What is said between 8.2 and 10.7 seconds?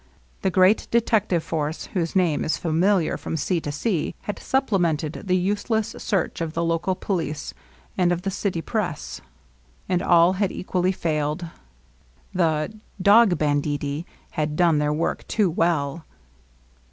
the city press. And all had